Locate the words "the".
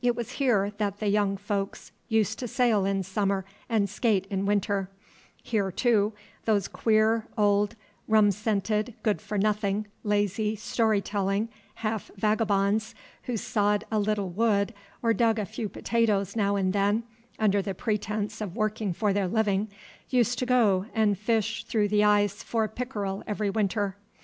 1.00-1.08, 17.60-17.74, 21.88-22.04